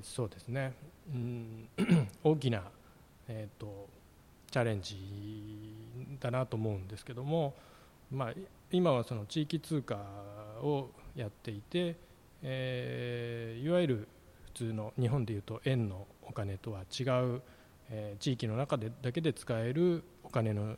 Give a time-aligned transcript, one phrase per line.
[0.00, 0.74] ー、そうですね、
[1.12, 1.68] うん、
[2.24, 2.62] 大きな、
[3.28, 3.88] えーと、
[4.50, 5.74] チャレンジ
[6.20, 7.54] だなと思うんですけども、
[8.10, 8.32] まあ、
[8.70, 9.96] 今はその地域通貨
[10.62, 11.96] をやっていて、
[12.42, 14.08] えー、いわゆる
[14.46, 17.42] 普通の日本でいうと円のお金とは違う、
[17.90, 20.76] えー、地域の中でだけで使えるお金の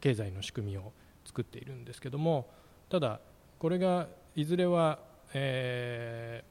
[0.00, 0.92] 経済の仕組みを
[1.24, 2.46] 作っているんですけども
[2.88, 3.20] ただ
[3.58, 4.98] これがいずれは、
[5.32, 6.49] えー、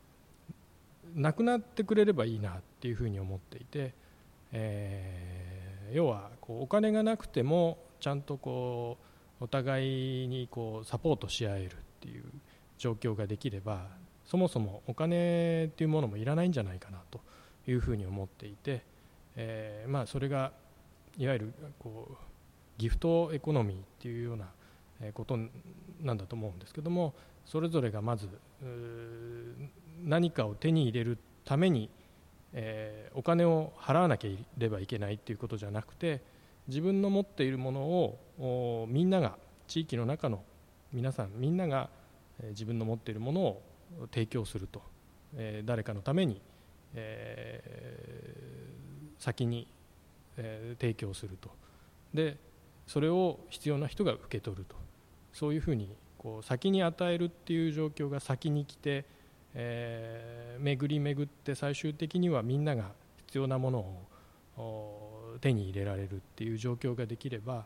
[1.15, 3.93] なくなってくれればいいなっていうふうに思っていて、
[4.51, 8.97] えー、要はこうお金がなくてもちゃんとこ
[9.41, 12.23] うお互いにこうサポートし合えるっていう
[12.77, 13.87] 状況ができれば
[14.25, 17.19] そもそもお金っていうものもいらないんじゃないかなと
[17.67, 18.83] いうふうに思っていて、
[19.35, 20.51] えー、まあそれが
[21.17, 22.15] いわゆるこう
[22.77, 24.47] ギフトエコノミーっていうような
[25.13, 25.37] こと
[26.01, 27.13] なんだと思うんですけども
[27.45, 28.29] それぞれがまず
[30.03, 31.89] 何かを手に入れるために、
[32.53, 36.21] え、お金を払わなければいけないっていうことじゃなくて
[36.67, 40.43] 自分の持っているものをみんなが地域の中の
[40.91, 41.89] 皆さんみんなが
[42.49, 43.61] 自分の持っているものを
[44.11, 44.81] 提供すると、
[45.35, 46.41] え、誰かのために、
[46.95, 49.67] えー、先に、
[50.37, 51.51] え、提供すると。
[52.13, 52.37] で
[52.87, 54.75] それを必要な人が受け取ると。
[55.31, 59.05] そういうふうにこう先に与えるっていう状況が先に来て、
[59.55, 62.91] えー、巡り巡って最終的にはみんなが
[63.27, 63.79] 必要なもの
[64.57, 67.65] を手に入れられるっていう状況ができれば、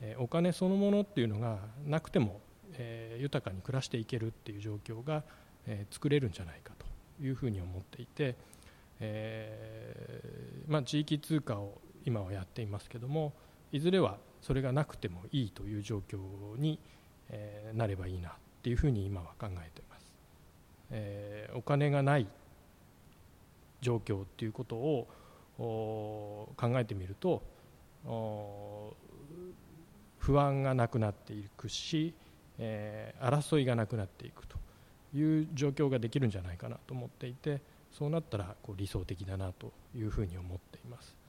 [0.00, 2.40] えー、お金そのものっていうのがなくても、
[2.74, 5.22] えー、豊かに暮らしていけるっていう状況が、
[5.66, 8.36] えー、作れるんじゃないかというふうに思っていて、
[9.00, 13.32] えーまあ、地域通貨を今はやっていますけども
[13.72, 16.18] いずれはそれがなくてもいいという状況
[16.58, 16.78] に、
[17.30, 19.93] えー、なればいいなっていうふうに今は考えています、
[20.90, 22.26] えー、お金がない
[23.80, 25.08] 状況っていうことを
[25.58, 27.42] 考えてみると
[30.18, 32.14] 不安がなくなっていくし、
[32.58, 34.56] えー、争いがなくなっていくと
[35.14, 37.60] いう状況ができるんじゃないかなと思っていて
[37.92, 41.23] そうなったらこう理想的だなというふうに思っています。